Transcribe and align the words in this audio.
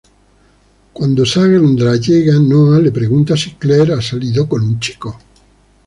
Cuando 0.93 1.27
Sandra 1.27 1.95
llega, 1.95 2.33
Noah 2.39 2.79
le 2.79 2.91
pregunta 2.91 3.37
si 3.37 3.51
Claire 3.53 3.93
ha 3.93 4.01
salido 4.01 4.49
con 4.49 4.63
un 4.63 4.79
chico. 4.79 5.19